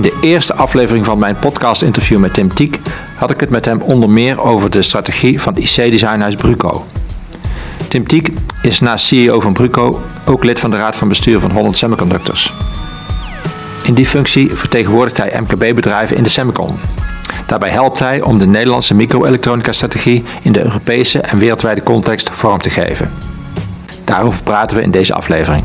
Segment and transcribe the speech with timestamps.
[0.00, 2.78] In de eerste aflevering van mijn podcast-interview met Tim Tiek
[3.16, 6.86] had ik het met hem onder meer over de strategie van IC-designhuis Bruco.
[7.88, 8.30] Tim Tiek
[8.62, 12.52] is naast CEO van Bruco ook lid van de raad van bestuur van Holland Semiconductors.
[13.82, 16.78] In die functie vertegenwoordigt hij MKB-bedrijven in de semicon.
[17.46, 22.70] Daarbij helpt hij om de Nederlandse microelektronica-strategie in de Europese en wereldwijde context vorm te
[22.70, 23.10] geven.
[24.04, 25.64] Daarover praten we in deze aflevering.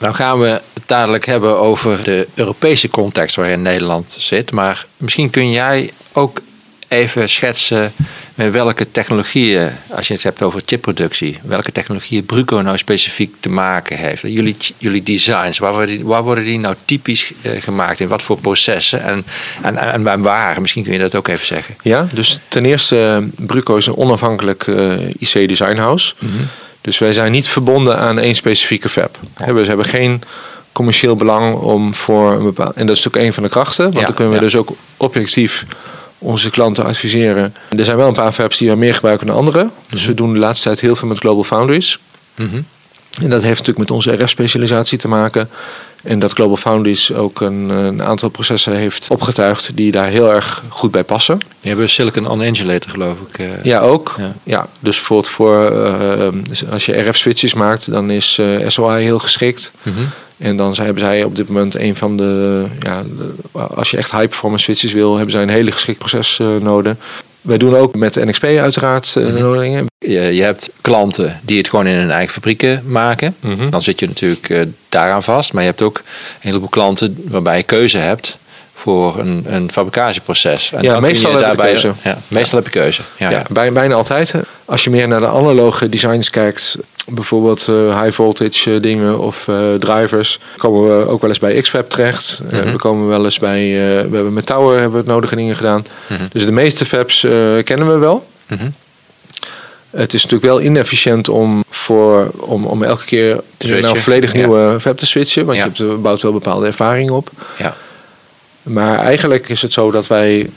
[0.00, 4.52] Nou gaan we het dadelijk hebben over de Europese context waarin Nederland zit.
[4.52, 6.40] Maar misschien kun jij ook
[6.88, 7.92] even schetsen
[8.34, 13.48] met welke technologieën, als je het hebt over chipproductie, welke technologieën Bruco nou specifiek te
[13.48, 14.22] maken heeft.
[14.22, 18.00] Jullie, jullie designs, waar worden, die, waar worden die nou typisch eh, gemaakt?
[18.00, 19.24] In wat voor processen en,
[19.62, 20.60] en, en waar?
[20.60, 21.76] Misschien kun je dat ook even zeggen.
[21.82, 26.14] Ja, dus ten eerste, Bruco is een onafhankelijk eh, IC-designhouse.
[26.18, 26.48] Mm
[26.86, 29.18] Dus wij zijn niet verbonden aan één specifieke fab.
[29.38, 29.54] Ja.
[29.54, 30.22] We hebben geen
[30.72, 32.74] commercieel belang om voor een bepaald.
[32.74, 34.70] En dat is ook een van de krachten, want ja, dan kunnen we dus ook
[34.96, 35.64] objectief
[36.18, 37.54] onze klanten adviseren.
[37.76, 39.68] Er zijn wel een paar fabs die we meer gebruiken dan andere.
[39.90, 41.98] Dus we doen de laatste tijd heel veel met Global Foundries.
[42.34, 42.60] Mhm.
[43.22, 45.50] En dat heeft natuurlijk met onze RF-specialisatie te maken.
[46.06, 50.62] En dat Global Foundries ook een, een, aantal processen heeft opgetuigd die daar heel erg
[50.68, 51.38] goed bij passen.
[51.38, 53.38] Die hebben Silicon on Angulator geloof ik.
[53.38, 54.14] Uh, ja, ook.
[54.18, 54.32] Ja.
[54.42, 54.68] ja.
[54.80, 56.28] dus bijvoorbeeld voor uh,
[56.70, 59.72] als je RF-switches maakt, dan is uh, SOI heel geschikt.
[59.82, 63.04] Mm en dan hebben zij op dit moment een van de, ja,
[63.52, 66.96] als je echt high performance switches wil, hebben zij een hele geschikt proces uh, nodig.
[67.46, 71.86] Wij doen ook met NXP uiteraard uh, mm Je, je, hebt klanten die het gewoon
[71.86, 73.36] in hun eigen fabrieken maken.
[73.40, 73.70] Mhm.
[73.70, 75.52] Dan zit je natuurlijk uh, daaraan vast.
[75.52, 76.04] Maar je hebt ook een
[76.40, 78.36] heleboel klanten waarbij je keuze hebt
[78.74, 80.72] voor een, een fabrikageproces.
[80.72, 81.92] En ja, meestal heb daarbij, je keuze.
[82.02, 83.02] Ja, meestal heb je keuze.
[83.16, 84.34] Ja, ja, bijna altijd.
[84.64, 89.46] Als je meer naar de analoge designs kijkt, bijvoorbeeld uh, high voltage uh, dingen of
[89.48, 92.42] uh, drivers, komen we ook wel eens bij XFAB terecht.
[92.42, 92.72] Mm -hmm.
[92.72, 93.70] we komen wel eens bij,
[94.08, 95.84] we hebben met Tower hebben we het nodige dingen gedaan.
[96.08, 96.28] Mm -hmm.
[96.32, 97.20] Dus de meeste fabs
[97.64, 98.26] kennen we wel.
[98.48, 98.74] Mm -hmm.
[99.90, 104.58] Het is natuurlijk wel inefficiënt om, voor, om, om elke keer naar een volledig nieuwe
[104.58, 104.80] ja.
[104.80, 105.68] fab te switchen, want ja.
[105.72, 107.30] je hebt, bouwt wel bepaalde ervaring op.
[107.58, 107.76] Ja.
[108.62, 110.50] Maar eigenlijk is het zo dat wij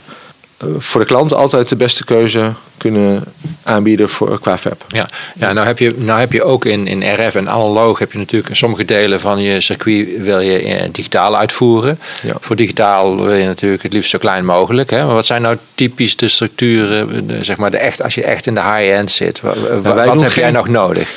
[0.56, 3.24] eh, voor de klant altijd de beste keuze kunnen
[3.62, 4.84] aanbieden voor, qua fab.
[4.88, 5.08] Ja,
[5.38, 8.18] ja nou, heb je, nou heb je ook in, in RF en analoog heb je
[8.18, 11.98] natuurlijk sommige delen van je circuit wil je eh, digitaal uitvoeren.
[12.22, 12.34] Ja.
[12.40, 14.90] Voor digitaal wil je natuurlijk het liefst zo klein mogelijk.
[14.90, 15.04] Hè?
[15.04, 18.54] Maar wat zijn nou typisch de structuren, zeg maar de echt, als je echt in
[18.54, 19.40] de high-end zit?
[19.40, 21.12] Wat, wat heb jij nog nodig?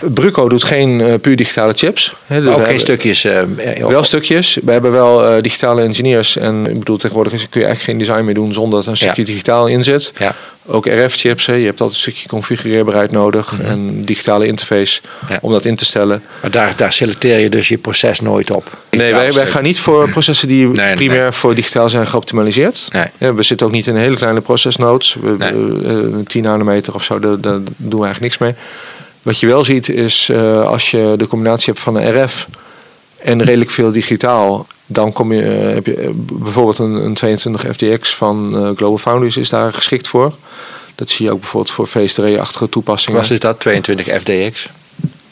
[0.00, 2.12] Bruco doet geen uh, puur digitale chips.
[2.26, 3.24] Hè, dus Ook geen stukjes?
[3.24, 3.42] Uh,
[3.88, 4.58] wel stukjes.
[4.64, 6.36] We hebben wel uh, digitale engineers.
[6.36, 8.96] En ik bedoel, tegenwoordig kun je eigenlijk geen design meer doen zonder dat er een
[8.96, 9.26] stukje ja.
[9.26, 10.12] digitaal in zit.
[10.18, 10.34] Ja.
[10.70, 11.44] Ook RF-chips.
[11.44, 13.52] Je hebt altijd een stukje configureerbaarheid nodig.
[13.52, 13.66] Mm -hmm.
[13.66, 15.38] En digitale interface ja.
[15.40, 16.22] om dat in te stellen.
[16.42, 18.70] Maar daar, daar selecteer je dus je proces nooit op?
[18.90, 21.32] Nee, wij, wij gaan niet voor processen die nee, primair nee.
[21.32, 22.88] voor digitaal zijn geoptimaliseerd.
[22.92, 23.32] Nee.
[23.32, 25.16] we zitten ook niet in hele kleine procesnodes.
[25.20, 28.54] We, 10 nanometer of zo, daar, daar doen we eigenlijk niks mee.
[29.22, 32.46] Wat je wel ziet is uh, als je de combinatie hebt van een RF
[33.22, 37.60] en redelijk veel digitaal, dan kom je, uh, heb je uh, bijvoorbeeld een, een 22
[37.72, 40.34] FDX van Global Foundries is daar geschikt voor.
[40.94, 43.20] Dat zie je ook bijvoorbeeld voor VST-achtige toepassingen.
[43.20, 44.68] Was is dat, 22 FDX?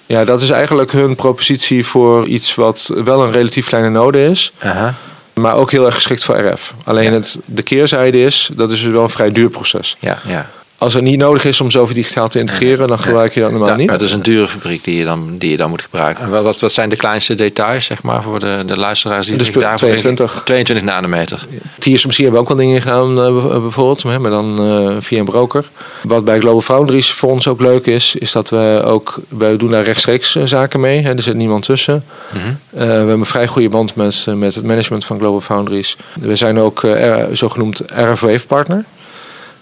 [0.07, 4.53] Ja, dat is eigenlijk hun propositie voor iets wat wel een relatief kleine node is.
[4.59, 4.95] Aha.
[5.35, 6.75] Maar ook heel erg geschikt voor RF.
[6.85, 7.13] Alleen ja.
[7.13, 9.97] het, de keerzijde is, dat is dus wel een vrij duur proces.
[10.01, 13.41] Ja, ja als het niet nodig is om zoveel digitaal te integreren, dan gebruik je
[13.41, 13.91] dat normaal ja, niet.
[13.91, 16.25] Het is een dure fabriek die je dan, die je dan moet gebruiken.
[16.25, 19.47] En wat, wat zijn de kleinste details, zeg maar, voor de, de luisteraars die dus
[19.47, 20.43] zich daarvoor 22.
[20.45, 21.47] 22 nanometer.
[21.79, 25.65] TSMC hebben we ook wel dingen gedaan, uh, bijvoorbeeld, maar dan uh, via een broker.
[26.03, 29.71] Wat bij Global Foundries voor ons ook leuk is, is dat we ook, wij doen
[29.71, 31.03] daar rechtstreeks zaken mee.
[31.03, 32.05] Hè, er zit niemand tussen.
[32.33, 32.59] Mm -hmm.
[32.75, 35.97] uh, we hebben een vrij goede band met, met het management van Global Foundries.
[36.21, 36.87] We zijn ook
[37.33, 38.85] zogenoemd RF partner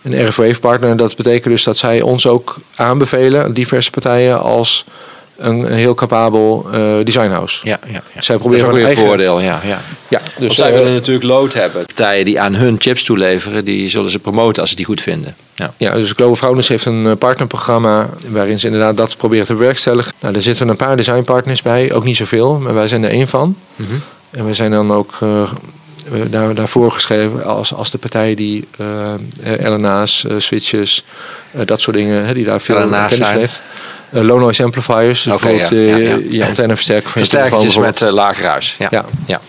[0.04, 0.96] een RFWave-partner.
[0.96, 4.84] Dat betekent dus dat zij ons ook aanbevelen, diverse partijen, als
[5.36, 7.60] een, heel capabel uh, designhouse.
[7.62, 8.22] Ja, ja, ja.
[8.22, 9.60] Zij proberen dat is ook een voordeel, ja.
[9.64, 9.80] ja.
[10.08, 11.84] ja dus zij uh, willen natuurlijk load hebben.
[11.86, 15.36] Partijen die aan hun chips toeleveren, die zullen ze promoten als ze die goed vinden.
[15.54, 19.54] Ja, ja dus Global Founders heeft een eh, partnerprogramma waarin ze inderdaad dat proberen te
[19.54, 20.12] bewerkstelligen.
[20.20, 23.28] Nou, daar zitten een paar designpartners bij, ook niet zoveel, maar wij zijn er één
[23.28, 23.56] van.
[23.76, 24.02] Mm -hmm.
[24.30, 25.50] En we zijn dan ook uh,
[26.30, 29.14] daar, daarvoor geschreven als, als de partij die uh,
[29.58, 31.04] LNA's, uh, switches,
[31.52, 33.38] uh, dat soort dingen, hè, die daar veel LNA's kennis zijn.
[33.38, 33.60] heeft.
[34.10, 36.18] Low noise amplifiers, okay, bijvoorbeeld ja, ja, ja.
[36.30, 38.76] je antenneversterker van je Versterkertjes met laag ruis.
[38.78, 39.04] Ja.
[39.26, 39.40] Ja.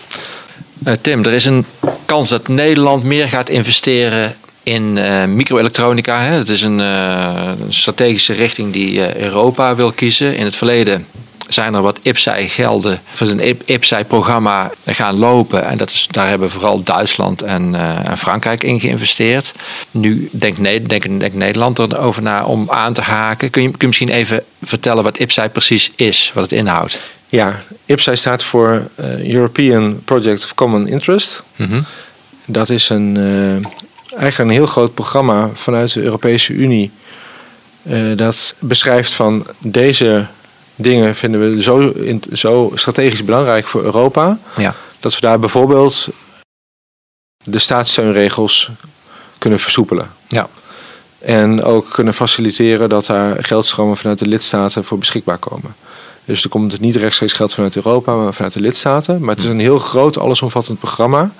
[0.86, 1.64] Uh, Tim, er is een
[2.04, 6.20] kans dat Nederland meer gaat investeren in uh, microelektronica.
[6.20, 6.36] Hè.
[6.36, 10.36] Dat is een, uh, strategische richting die Europa wil kiezen.
[10.36, 11.06] In het verleden
[11.48, 15.64] zijn er wat IPSAI-gelden voor een IPSAI-programma gaan lopen.
[15.64, 19.52] En dat is, daar hebben vooral Duitsland en, en Frankrijk in geïnvesteerd.
[19.90, 23.50] Nu denkt, denk, denk Nederland erover na om aan te haken.
[23.50, 27.02] Kun je, kun je misschien even vertellen wat IPSAI precies is, wat het inhoudt?
[27.28, 28.88] Ja, IPSAI staat voor
[29.18, 31.42] European Project of Common Interest.
[31.56, 31.84] Mm -hmm.
[32.44, 33.16] Dat is een
[34.16, 36.90] eigenlijk een heel groot programma vanuit de Europese Unie.
[37.82, 40.26] Uh, dat beschrijft van deze
[40.76, 44.38] dingen vinden we zo, in, zo strategisch belangrijk voor Europa.
[44.56, 44.74] Ja.
[45.00, 46.08] Dat we daar bijvoorbeeld
[47.44, 48.70] de staatssteunregels
[49.38, 50.10] kunnen versoepelen.
[50.28, 50.48] Ja.
[51.18, 55.74] En ook kunnen faciliteren dat daar geldstromen vanuit de lidstaten voor beschikbaar komen.
[56.24, 59.20] Dus er komt niet rechtstreeks geld vanuit Europa, maar vanuit de lidstaten.
[59.20, 61.30] Maar het is een heel groot, allesomvattend programma.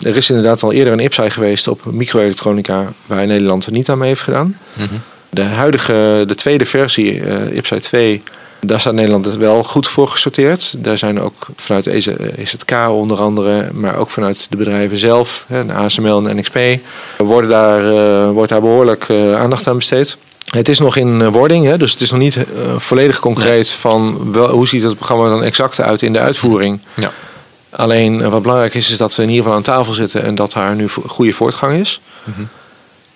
[0.00, 3.98] Er is inderdaad al eerder een IPSAI geweest op microelektronica, waar Nederland er niet aan
[3.98, 4.58] mee heeft gedaan.
[4.72, 4.94] Mhm.
[5.30, 8.22] De huidige, de tweede versie, uh, IPSAI 2,
[8.66, 10.74] daar staat Nederland wel goed voor gesorteerd.
[10.78, 16.28] Daar zijn ook vanuit EZK onder andere, maar ook vanuit de bedrijven zelf, de ASML
[16.28, 16.58] en NXP,
[17.18, 20.16] worden daar, uh, wordt daar behoorlijk uh, aandacht aan besteed.
[20.50, 22.38] Het is nog in eh, wording, hè, dus het is nog niet
[22.76, 26.80] volledig concreet van wel, hoe ziet het programma dan exact uit in de uitvoering.
[26.94, 27.12] Ja.
[27.70, 30.52] Alleen wat belangrijk is, is dat we in ieder geval aan tafel zitten en dat
[30.52, 32.00] daar nu goede voortgang is.
[32.24, 32.48] Mm -hmm.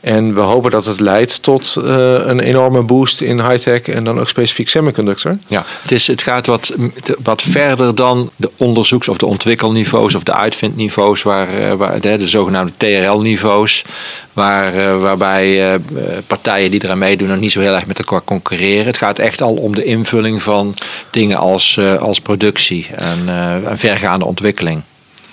[0.07, 1.85] En we hopen dat het leidt tot uh,
[2.27, 5.39] een enorme boost in high-tech en dan ook specifiek semiconductor.
[5.47, 6.75] Ja, het, is, het gaat wat,
[7.23, 12.29] wat verder dan de onderzoeks- of de ontwikkelniveaus of de uitvindniveaus, waar, waar de, de
[12.29, 13.85] zogenaamde TRL-niveaus,
[14.33, 15.79] waar, uh, waarbij
[16.27, 18.87] partijen die eraan meedoen nog niet zo heel erg met elkaar concurreren.
[18.87, 20.75] Het gaat echt al om de invulling van
[21.11, 23.29] dingen als, als productie en,
[23.69, 24.83] en vergaande ontwikkeling.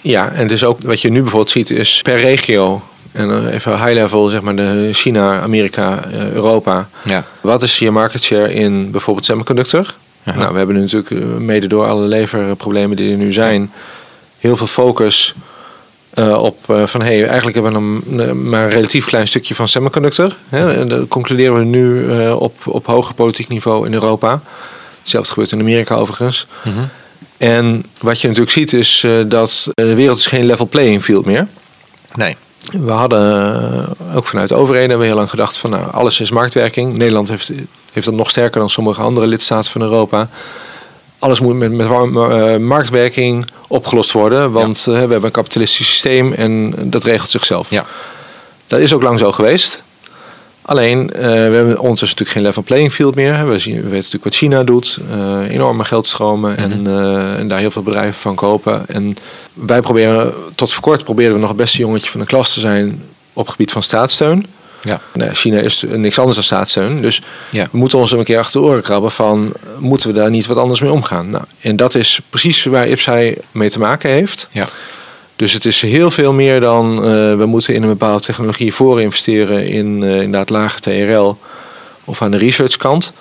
[0.01, 2.81] Ja, en dus ook wat je nu bijvoorbeeld ziet is per regio
[3.13, 5.99] en even high level, zeg maar de China, Amerika,
[6.33, 6.89] Europa.
[7.03, 7.25] Ja.
[7.41, 9.93] Wat is je market share in bijvoorbeeld semiconductor?
[10.23, 13.71] Nou, we hebben nu natuurlijk mede door alle leverproblemen die er nu zijn,
[14.37, 15.35] heel veel focus
[16.13, 19.67] uh, op uh, van hey, eigenlijk hebben we een, maar een relatief klein stukje van
[19.67, 20.35] semiconductor.
[20.49, 20.73] Hè?
[20.79, 24.41] En dat concluderen we nu uh, op, op hoger politiek niveau in Europa.
[24.99, 26.47] Hetzelfde gebeurt in Amerika overigens.
[26.63, 26.89] Mm -hmm.
[27.37, 31.47] En wat je natuurlijk ziet is dat de wereld is geen level playing field meer.
[32.15, 32.35] Nee.
[32.71, 36.31] We hadden ook vanuit de overheden hebben we heel lang gedacht van nou, alles is
[36.31, 36.97] marktwerking.
[36.97, 37.51] Nederland heeft,
[37.91, 40.29] heeft dat nog sterker dan sommige andere lidstaten van Europa.
[41.19, 44.91] Alles moet met, met uh, marktwerking opgelost worden, want ja.
[44.91, 47.69] uh, we hebben een kapitalistisch systeem en dat regelt zichzelf.
[47.69, 47.85] Ja.
[48.67, 49.81] Dat is ook lang zo geweest.
[50.65, 53.47] Alleen, uh, we hebben ondertussen natuurlijk geen level playing field meer.
[53.47, 54.99] We, zien, we weten natuurlijk wat China doet.
[55.47, 56.87] enorme geldstromen mm -hmm.
[56.87, 58.85] en, en, daar heel veel bedrijven van kopen.
[58.87, 59.17] En
[59.53, 62.59] wij proberen, tot voor kort proberen we nog het beste jongetje van de klas te
[62.59, 64.45] zijn op het gebied van staatssteun.
[64.83, 65.01] Ja.
[65.13, 67.01] Nou, China is niks anders dan staatssteun.
[67.01, 67.67] Dus ja.
[67.71, 69.53] we moeten ons een keer achter de oren krabben van...
[69.77, 71.29] moeten we daar niet wat anders mee omgaan?
[71.29, 74.47] Nou, en dat is precies waar IPSAI mee te maken heeft.
[74.51, 74.67] Ja.
[75.43, 76.95] Dus het is heel veel meer dan...
[76.95, 79.67] Uh, we moeten in een bepaalde technologie voor investeren...
[79.67, 81.37] in uh, inderdaad lage TRL
[82.03, 83.13] of aan de researchkant.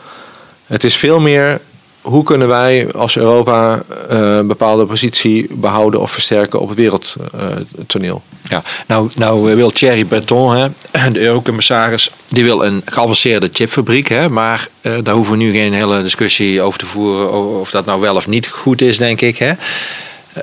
[0.66, 1.60] Het is veel meer
[2.00, 8.22] hoe kunnen wij als Europa een bepaalde positie behouden of versterken op het wereldtoneel?
[8.42, 10.69] Ja, nou, nou wil Thierry Breton, hè,
[11.12, 14.08] de eurocommissaris, die wil een geavanceerde chipfabriek.
[14.08, 18.00] Hè, maar daar hoeven we nu geen hele discussie over te voeren of dat nou
[18.00, 19.36] wel of niet goed is, denk ik.
[19.36, 19.52] Hè.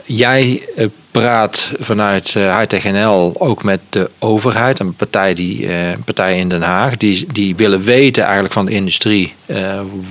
[0.05, 0.67] Jij
[1.11, 5.69] praat vanuit uh, Hightech NL ook met de overheid, een partij, die,
[6.05, 9.33] partij in Den Haag, die, die willen weten eigenlijk van de industrie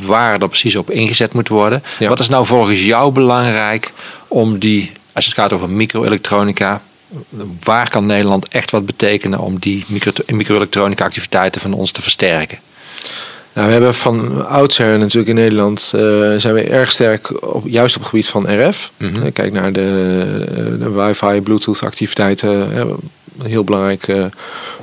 [0.07, 1.83] waar dat precies op ingezet moet worden.
[1.99, 2.09] Ja.
[2.09, 3.93] Wat is nou volgens jou belangrijk
[4.29, 6.83] om die, als het gaat over microelektronica,
[7.63, 12.59] waar kan Nederland echt wat betekenen om die micro, microelektronica activiteiten van ons te versterken?
[13.59, 16.01] Nou, we hebben van oudsher natuurlijk in Nederland uh,
[16.37, 18.91] zijn we erg sterk op, juist op het gebied van RF.
[18.97, 19.33] Mm -hmm.
[19.33, 22.77] Kijk naar de, de wifi, bluetooth activiteiten.
[22.79, 22.99] een
[23.43, 24.31] heel belangrijke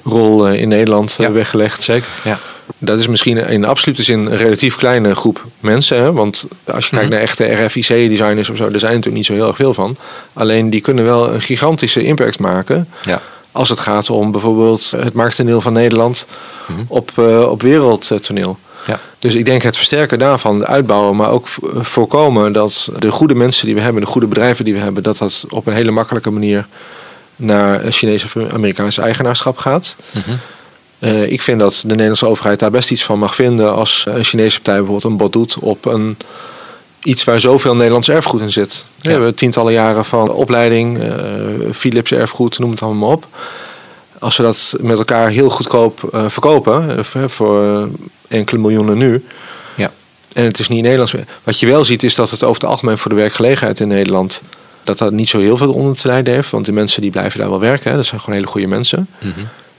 [0.03, 1.83] rol in Nederland ja, weggelegd.
[1.83, 2.39] Zeker, ja.
[2.77, 5.99] Dat is misschien in absolute zin een relatief kleine groep mensen.
[5.99, 6.13] Hè?
[6.13, 7.13] Want als je kijkt mhm.
[7.13, 9.97] naar echte RFIC-designers of zo, er zijn natuurlijk niet zo heel erg veel van.
[10.33, 12.87] Alleen die kunnen wel een gigantische impact maken.
[13.01, 13.21] Ja.
[13.51, 16.27] Als het gaat om bijvoorbeeld het markttoneel van Nederland
[16.67, 16.85] mm -hmm.
[16.87, 18.57] op, uh, op wereldtoneel.
[18.85, 18.99] Ja.
[19.19, 23.75] Dus ik denk het versterken daarvan, uitbouwen, maar ook voorkomen dat de goede mensen die
[23.75, 26.65] we hebben, de goede bedrijven die we hebben, dat dat op een hele makkelijke manier
[27.35, 29.95] naar Chinese of Amerikaanse eigenaarschap gaat.
[30.11, 30.39] Mm -hmm.
[30.99, 34.23] uh, ik vind dat de Nederlandse overheid daar best iets van mag vinden als een
[34.23, 36.17] Chinese partij bijvoorbeeld een bod doet op een,
[37.03, 38.85] iets waar zoveel Nederlands erfgoed in zit.
[38.97, 39.07] Ja.
[39.07, 41.11] We hebben tientallen jaren van opleiding, uh,
[41.73, 43.27] Philips erfgoed, noem het allemaal op.
[44.19, 47.89] Als we dat met elkaar heel goedkoop uh, verkopen, uh, voor
[48.27, 49.25] enkele miljoenen nu.
[49.75, 49.91] Ja.
[50.33, 51.25] En het is niet Nederlands meer.
[51.43, 54.41] Wat je wel ziet is dat het over het algemeen voor de werkgelegenheid in Nederland
[54.85, 56.49] dat dat niet zo heel veel onder te lijden heeft.
[56.49, 57.91] Want de mensen die blijven daar wel werken.
[57.91, 57.95] Hè.
[57.95, 59.07] Dat zijn gewoon hele goede mensen.
[59.19, 59.29] Mhm.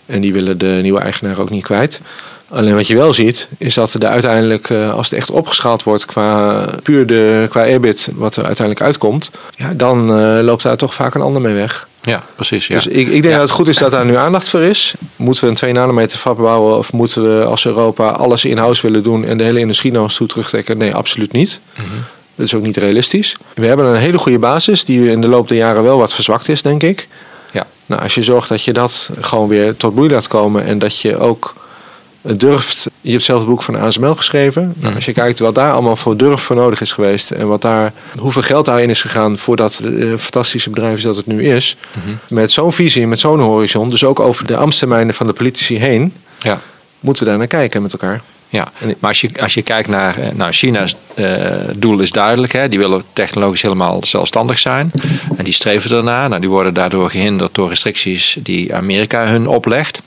[0.07, 2.01] En die willen de nieuwe eigenaar ook niet kwijt.
[2.49, 6.05] Alleen wat je wel ziet, is dat er uiteindelijk, eh, als het echt opgeschaald wordt
[6.05, 10.95] qua puur de, qua EBIT, wat er uiteindelijk uitkomt, ja, dan uh, loopt daar toch
[10.95, 11.89] vaak een ander mee weg.
[12.03, 12.67] Ja, precies.
[12.67, 12.75] Ja.
[12.75, 14.95] Dus ik, ik denk dat het goed is dat daar nu aandacht voor is.
[15.17, 19.03] Moeten we een 2 nanometer fab bouwen of moeten we als Europa alles in-house willen
[19.03, 20.79] doen en de hele industrie naar ons toe terugtrekken?
[20.79, 21.61] Nee, absoluut niet.
[21.75, 21.87] Mhm.
[22.35, 23.37] Dat is ook niet realistisch.
[23.55, 26.49] We hebben een hele goede basis die in de loop der jaren wel wat verzwakt
[26.49, 27.09] is, denk ik.
[27.53, 27.67] Ja.
[27.87, 31.01] Nou, als je zorgt dat je dat gewoon weer tot bloei laat komen en dat
[31.01, 31.55] je ook
[32.37, 32.87] durft.
[33.01, 34.75] Je hebt zelf het boek van ASML geschreven.
[34.77, 37.63] Nou, als je kijkt wat daar allemaal voor durf voor nodig is geweest en wat
[37.63, 41.49] daar, hoeveel geld daarin is gegaan voordat het uh, fantastische bedrijf is dat het nu
[41.55, 41.77] is.
[41.93, 42.15] Mhm.
[42.35, 46.13] Met zo'n visie, met zo'n horizon, dus ook over de ambtstermijnen van de politici heen,
[46.39, 46.61] Ja.
[47.01, 48.23] moeten we daar naar kijken met elkaar.
[48.49, 51.45] Ja, maar als je, als je kijkt naar eh, nou, China's eh,
[51.77, 52.53] doel is duidelijk.
[52.53, 52.69] Hè?
[52.69, 54.91] Die willen technologisch helemaal zelfstandig zijn.
[55.37, 56.29] En die streven ernaar.
[56.29, 60.01] Nou, die worden daardoor gehinderd door restricties die Amerika hun oplegt.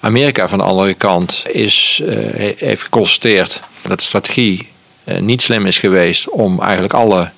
[0.00, 4.68] Amerika van de andere kant is, eh, he- heeft geconstateerd dat de strategie
[5.04, 7.30] eh, niet slim is geweest om eigenlijk alle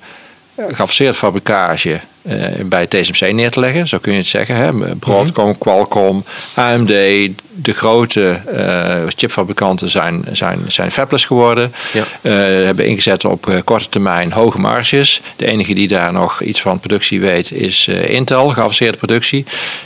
[0.55, 1.99] eh, geavanceerde fabrikage
[2.65, 4.55] bij TSMC neer te leggen, zo kun je het zeggen.
[4.55, 4.95] Hè?
[4.95, 6.93] Broadcom, Qualcomm, AMD,
[7.55, 11.73] de grote eh, chipfabrikanten zijn, zijn, zijn fabless geworden.
[11.93, 12.03] Ja.
[12.21, 12.33] Eh,
[12.65, 15.21] hebben ingezet op eh, korte termijn hoge marges.
[15.35, 19.45] De enige die daar nog iets van productie weet is eh, Intel, geavanceerde productie.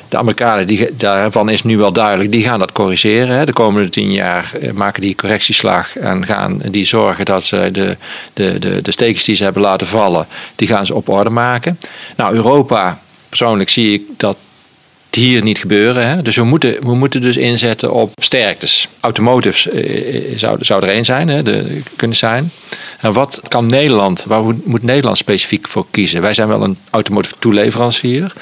[0.09, 3.37] De Amerikanen, die, daarvan is nu wel duidelijk, die gaan dat corrigeren.
[3.37, 3.45] Hè.
[3.45, 7.97] De komende tien jaar eh, maken die correctieslag en gaan die zorgen dat ze de,
[8.33, 11.79] de, de, de stekens die ze hebben laten vallen, die gaan ze op orde maken.
[12.15, 14.37] Nou, Europa, persoonlijk zie ik dat
[15.09, 16.07] hier niet gebeuren.
[16.07, 16.21] Hè?
[16.21, 18.87] Dus we moeten, we moeten dus inzetten op sterktes.
[18.99, 21.43] Automotives eh, zou, zou er één zijn, hè?
[21.43, 22.51] De, kunnen zijn.
[22.99, 26.21] En wat kan Nederland, waar moet- moet Nederland specifiek voor kiezen?
[26.21, 28.33] Wij zijn wel een automotive toeleverancier.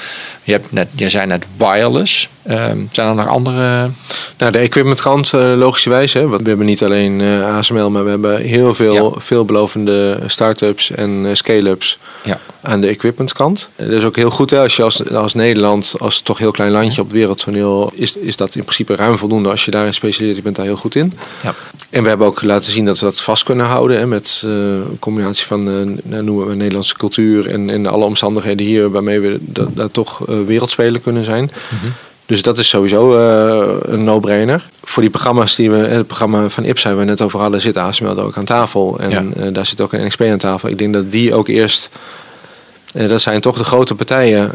[0.43, 2.29] Je hebt net, jij zei net wireless.
[2.45, 3.89] Ehm, zijn er nog andere...
[4.37, 6.13] Nou, de equipmentkant, eh logischerwijs.
[6.13, 10.91] Hè, want we hebben niet alleen eh, ASML, maar we hebben heel veel veelbelovende start-ups
[10.91, 12.39] en eh, scale-ups Ja.
[12.61, 13.69] aan de equipmentkant.
[13.75, 16.71] Dat is ook heel goed hè, als je als, als Nederland, als toch heel klein
[16.71, 20.37] landje op het wereldtoneel, is, is dat in principe ruim voldoende als je daarin specialiseert.
[20.37, 21.13] Je bent daar heel goed in.
[21.43, 21.53] Ja.
[21.89, 23.97] En we hebben ook laten zien dat we dat vast kunnen houden.
[23.99, 25.63] Hè, met een combinatie van
[26.03, 30.17] nou, noemen we Nederlandse cultuur en, en alle omstandigheden hier waarmee we da- daar toch
[30.45, 31.51] wereldspeler kunnen zijn.
[32.25, 34.63] Dus dat is sowieso eh, een no-brainer.
[34.83, 37.77] Voor die programma's die we, het programma van IPSA waar we net over hadden, zit
[37.77, 38.99] ASML ook aan tafel.
[38.99, 39.23] En Ja.
[39.43, 40.69] eh, daar zit ook een NXP aan tafel.
[40.69, 41.89] Ik denk dat die ook eerst,
[42.93, 44.51] eh, dat zijn toch de grote partijen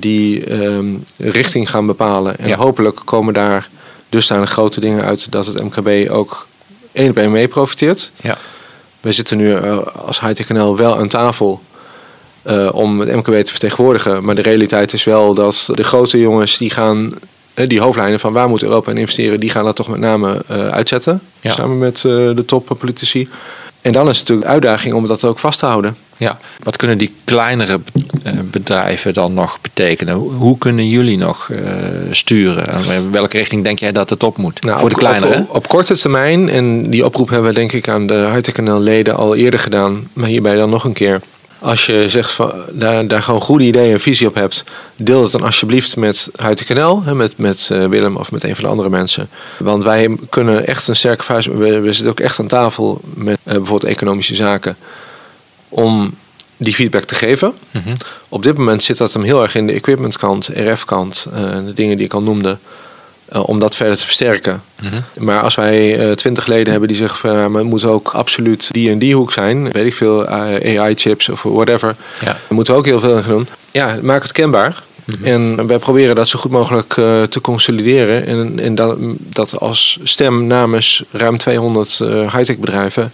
[0.00, 2.38] die ehm, richting gaan bepalen.
[2.38, 2.56] En Ja.
[2.56, 3.68] hopelijk komen daar
[4.08, 6.46] dusdanig grote dingen uit dat het MKB ook
[6.92, 8.10] één op één mee profiteert.
[8.20, 8.36] Ja.
[9.00, 9.56] Wij zitten nu
[10.06, 11.60] als Hightech wel aan tafel
[12.72, 14.24] om het MKB te vertegenwoordigen.
[14.24, 17.12] Maar de realiteit is wel dat de grote jongens die gaan,
[17.54, 20.42] eh, die hoofdlijnen van waar moet Europa in investeren, die gaan dat toch met name
[20.48, 21.20] eh, uitzetten.
[21.40, 21.50] Ja.
[21.50, 23.28] Samen met eh, de toppolitici.
[23.80, 25.96] En dan is het natuurlijk de uitdaging om dat ook vast te houden.
[26.16, 26.38] Ja.
[26.62, 27.80] Wat kunnen die kleinere
[28.22, 30.14] eh, bedrijven dan nog betekenen?
[30.14, 31.62] Hoe- kunnen jullie nog eh,
[32.10, 32.68] sturen?
[32.68, 34.62] En in welke richting denk jij dat het op moet?
[34.62, 35.38] Nou, Voor de op- kleinere?
[35.38, 38.80] Op, op, korte termijn, en die oproep hebben we denk ik aan de Hightech NL
[38.80, 41.20] leden al eerder gedaan, maar hierbij dan nog een keer.
[41.64, 44.64] Als je zegt van, daar, daar gewoon goede ideeën en visie op hebt,
[44.96, 46.30] deel het dan alsjeblieft met
[46.68, 49.28] NL, hè, met, met eh, Willem of met een van de andere mensen.
[49.58, 53.38] Want wij kunnen echt een sterke vuist, we, we zitten ook echt aan tafel met
[53.42, 54.76] eh, bijvoorbeeld economische zaken,
[55.68, 56.14] om
[56.56, 57.54] die feedback te geven.
[57.70, 57.94] Mhm.
[58.28, 61.96] Op dit moment zit dat hem heel erg in de equipmentkant, RF-kant, eh, de dingen
[61.96, 62.58] die ik al noemde,
[63.28, 64.62] eh, om dat verder te versterken.
[64.82, 65.24] Mhm.
[65.24, 68.90] Maar als wij twintig leden hebben die zeggen van maar het moet ook absoluut die
[68.90, 72.26] en die hoek zijn, weet ik veel, eh, AI-chips of whatever, Ja.
[72.26, 73.48] daar moeten we ook heel veel in doen.
[73.70, 74.82] Ja, maak het kenbaar.
[75.22, 76.92] En wij proberen dat zo goed mogelijk
[77.28, 78.26] te consolideren.
[78.26, 83.12] En, en dat, dat als stem namens ruim 200 eh high-tech bedrijven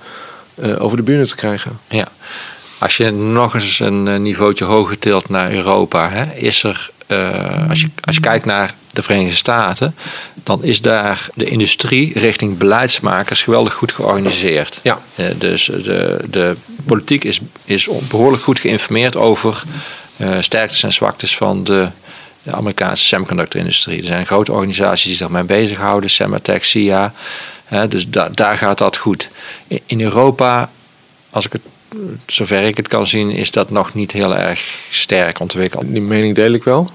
[0.78, 1.78] over de bühne te krijgen.
[1.88, 2.06] Ja.
[2.78, 6.90] Als je nog eens een niveautje hoger tilt naar Europa, hè, is er,
[7.68, 9.94] als, je, als je kijkt naar de Verenigde Staten,
[10.34, 14.80] dan is daar de industrie richting beleidsmakers geweldig goed georganiseerd.
[14.82, 15.00] Ja.
[15.14, 16.56] Eh, dus de, de
[16.86, 19.62] politiek is, is behoorlijk goed geïnformeerd over
[20.16, 21.88] eh sterktes en zwaktes van de,
[22.42, 23.98] de Amerikaanse semiconductor-industrie.
[23.98, 27.12] Er zijn grote organisaties die zich mee bezighouden, Sematech, SIA.
[27.64, 29.28] Hè, dus da- daar gaat dat goed.
[29.66, 30.70] In, in Europa,
[31.30, 31.62] als ik het,
[32.26, 35.84] zover ik het kan zien, is dat nog niet heel erg sterk ontwikkeld.
[35.88, 36.88] Die mening deel ik wel.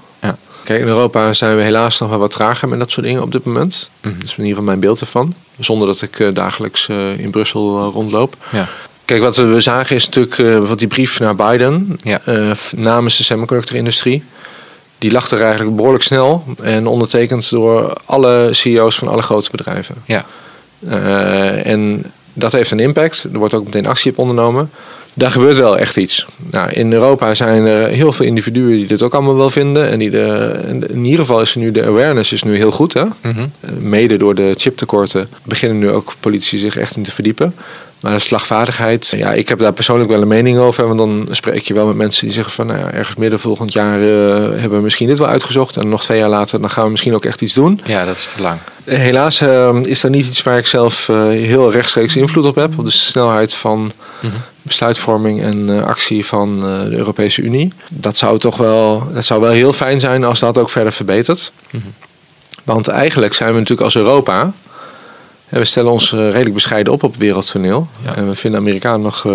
[0.66, 3.32] Kijk, in Europa zijn we helaas nog wel wat trager met dat soort dingen op
[3.32, 3.90] dit moment.
[4.00, 4.14] Mhm.
[4.14, 5.34] Dat is in ieder geval mijn beeld ervan.
[5.58, 8.36] Zonder dat ik eh, dagelijks eh, in Brussel eh, rondloop.
[8.52, 8.68] Ja.
[9.04, 12.20] Kijk, wat we zagen is natuurlijk wat die brief naar Biden Ja.
[12.76, 14.24] namens de semiconductor-industrie.
[14.98, 19.94] Die lag er eigenlijk behoorlijk snel en ondertekend door alle CEO's van alle grote bedrijven.
[20.04, 20.24] Ja.
[21.62, 23.28] En dat heeft een impact.
[23.32, 24.70] Er wordt ook meteen actie op ondernomen.
[25.18, 26.26] Daar gebeurt wel echt iets.
[26.50, 29.88] Nou, in Europa zijn er heel veel individuen die dit ook allemaal wel vinden.
[29.90, 30.58] En die de,
[30.88, 32.92] in ieder geval is nu de awareness is nu heel goed.
[32.92, 33.02] Hè?
[33.20, 33.38] Mhm.
[33.60, 37.54] Eh, Mede door de chiptekorten beginnen nu ook politici zich echt in te verdiepen.
[38.00, 40.86] Maar de slagvaardigheid, ja, ik heb daar persoonlijk wel een mening over.
[40.86, 43.72] Want dan spreek je wel met mensen die zeggen van nou ja, ergens midden volgend
[43.72, 44.08] jaar eh,
[44.60, 45.76] hebben we misschien dit wel uitgezocht.
[45.76, 47.80] En nog twee jaar later dan gaan we misschien ook echt iets doen.
[47.84, 48.58] ja, dat is te lang.
[48.84, 52.78] Eh, Helaas eh, is dat niet iets waar ik zelf heel rechtstreeks invloed op heb.
[52.78, 54.32] Op de snelheid van Mhm.
[54.66, 57.72] Besluitvorming en eh, actie van eh, de Europese Unie.
[57.92, 61.52] Dat zou toch wel, dat zou wel heel fijn zijn als dat ook verder verbetert.
[61.70, 61.82] Mhm.
[62.64, 64.52] Want eigenlijk zijn we natuurlijk als Europa.
[65.48, 67.88] en we stellen ons eh, redelijk bescheiden op op het wereldtoneel.
[68.04, 68.14] Ja.
[68.14, 69.26] En we vinden Amerika nog,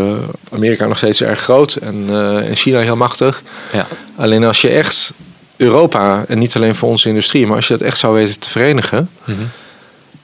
[0.52, 2.06] Amerika nog steeds erg groot en,
[2.46, 3.42] en China heel machtig.
[3.74, 3.88] Ja.
[4.16, 5.14] Alleen als je echt
[5.58, 8.50] Europa, en niet alleen voor onze industrie, maar als je dat echt zou weten te
[8.50, 9.10] verenigen.
[9.24, 9.42] Mhm.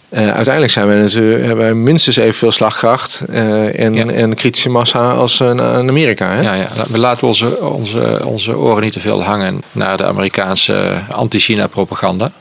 [0.09, 4.05] Eh, uiteindelijk zijn we natuurlijk, hebben wij minstens evenveel slagkracht eh, en, Ja.
[4.05, 6.29] en kritische massa als eh, in Amerika.
[6.29, 6.41] Hè?
[6.41, 6.69] Ja, ja.
[6.89, 12.31] We laten onze, onze, onze oren niet te veel hangen naar de Amerikaanse anti-China-propaganda.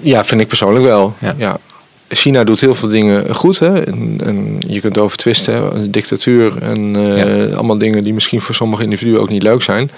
[0.00, 1.14] Ja, vind ik persoonlijk wel.
[1.18, 1.34] Ja.
[1.36, 1.58] Ja.
[2.08, 3.58] China doet heel veel dingen goed.
[3.58, 3.84] Hè?
[3.84, 5.90] En, en je kunt over twisten, hè?
[5.90, 9.90] dictatuur en eh, allemaal dingen die misschien voor sommige individuen ook niet leuk zijn.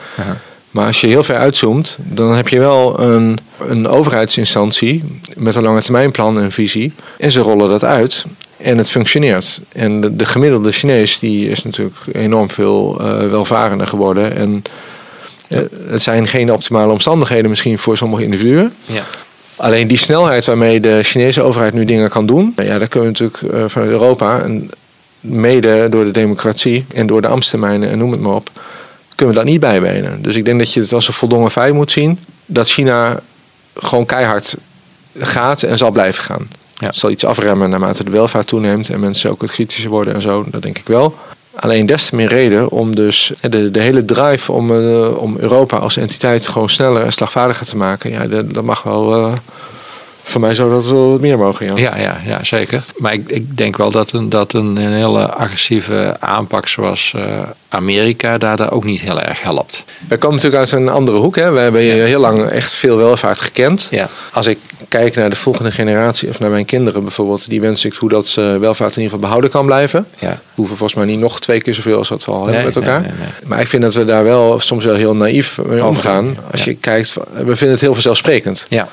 [0.73, 3.39] Maar als je heel ver uitzoomt, dan heb je wel een,
[3.69, 5.05] een overheidsinstantie
[5.37, 6.93] met een lange termijnplan en visie.
[7.19, 8.27] En ze rollen dat uit
[8.57, 9.61] en het functioneert.
[9.73, 14.37] En de, de gemiddelde Chinees die is natuurlijk enorm veel eh, welvarender geworden.
[14.37, 14.63] En
[15.49, 18.73] eh, het zijn geen optimale omstandigheden misschien voor sommige individuen.
[18.85, 19.03] Ja.
[19.57, 23.19] Alleen die snelheid waarmee de Chinese overheid nu dingen kan doen, ja, daar kunnen we
[23.19, 24.71] natuurlijk eh, vanuit Europa, en
[25.21, 28.51] mede door de democratie en door de ambtstermijnen en noem het maar op,
[29.23, 30.23] kunnen we dat niet bijbenen.
[30.23, 33.21] Dus ik denk dat je het als een voldongen feit moet zien dat China
[33.75, 34.57] gewoon keihard
[35.19, 36.49] gaat en zal blijven gaan.
[36.75, 36.87] Ja.
[36.87, 40.23] Het zal iets afremmen naarmate de welvaart toeneemt en mensen ook wat kritischer worden en
[40.23, 41.15] zo, dat denk ik wel.
[41.55, 45.77] Alleen des te meer reden om dus de, de hele drive om, eh, om Europa
[45.77, 48.11] als entiteit gewoon sneller en slagvaardiger te maken.
[48.11, 49.15] Ja, dat, dat mag wel.
[49.27, 49.33] eh,
[50.33, 51.67] voor mij zou dat wel wat meer mogen.
[51.67, 51.77] Ja.
[51.77, 52.83] Ja, ja, ja, zeker.
[52.97, 57.23] Maar ik, ik denk wel dat een, dat een, een hele agressieve aanpak zoals eh,
[57.69, 59.85] Amerika daar, daar ook niet heel erg helpt.
[60.09, 61.37] We komen natuurlijk uit een andere hoek.
[61.37, 61.51] Hè.
[61.51, 63.89] We hebben heel lang echt veel welvaart gekend.
[63.91, 64.09] Ja.
[64.33, 67.95] Als ik kijk naar de volgende generatie, of naar mijn kinderen bijvoorbeeld, die wens ik
[67.95, 70.07] hoe dat eh, welvaart in ieder geval behouden kan blijven.
[70.19, 70.29] Ja.
[70.31, 72.65] We hoeven volgens mij niet nog twee keer zoveel als wat we al hebben Nee,
[72.65, 73.01] met elkaar.
[73.01, 73.49] nee, nee, nee.
[73.49, 76.37] Maar ik vind dat we daar wel soms wel heel naïef mee Omgaan.
[76.51, 78.67] Als je kijkt, we vinden het heel vanzelfsprekend.
[78.69, 78.89] Ja,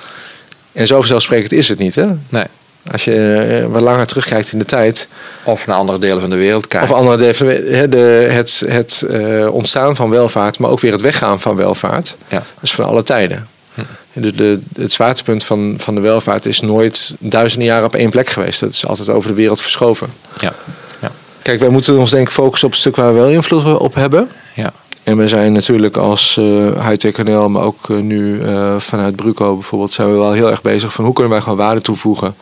[0.80, 1.96] En zo vanzelfsprekend is het niet.
[1.96, 2.06] Hè?
[2.30, 2.44] nee.
[2.92, 5.08] Als je eh, wat langer terugkijkt in de tijd,
[5.44, 6.90] Of naar andere delen van de wereld kijken.
[6.90, 11.02] Of andere de, hè, de, het, het eh, ontstaan van welvaart, maar ook weer het
[11.02, 12.18] weggaan van welvaart.
[12.28, 12.38] Ja.
[12.38, 13.48] Dat is van alle tijden.
[13.74, 13.82] Hm.
[14.14, 18.30] De, de, het zwaartepunt van, van de welvaart is nooit duizenden jaren op één plek
[18.30, 18.60] geweest.
[18.60, 20.10] Dat is altijd over de wereld verschoven.
[20.40, 20.54] Ja.
[21.02, 21.12] Ja.
[21.42, 23.94] Kijk, wij moeten ons denk ik focussen op het stuk waar we wel invloed op
[23.94, 24.30] hebben.
[24.56, 24.74] Ja.
[25.04, 29.54] En we zijn natuurlijk als eh Hightech NL, maar ook eh, nu eh, vanuit Bruco
[29.54, 32.36] bijvoorbeeld, zijn we wel heel erg bezig van hoe kunnen wij gewoon waarde toevoegen.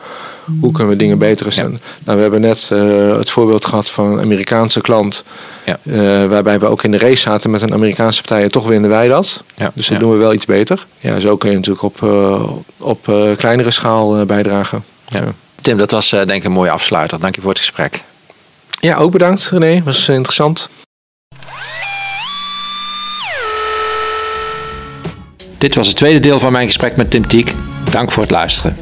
[0.60, 1.80] Hoe kunnen we dingen beter zijn?
[2.04, 2.68] Nou, we hebben net
[3.18, 5.24] het voorbeeld gehad van een Amerikaanse klant.
[5.64, 5.78] Ja.
[6.28, 8.42] waarbij we ook in de race zaten met een Amerikaanse partij.
[8.42, 9.44] En toch winnen wij dat.
[9.56, 9.70] Ja.
[9.74, 10.86] Dus dat doen we wel iets beter.
[11.00, 12.02] Ja, zo kun je natuurlijk op,
[12.78, 14.84] op kleinere schaal bijdragen.
[15.08, 15.24] Ja.
[15.60, 17.20] Tim, dat was denk ik een mooie afsluiter.
[17.20, 18.02] Dank je voor het gesprek.
[18.80, 19.82] Ja, ook bedankt René.
[19.84, 20.70] Was interessant.
[25.58, 27.54] Dit was het tweede deel van mijn gesprek met Tim Tiek.
[27.90, 28.76] Dank voor het luisteren.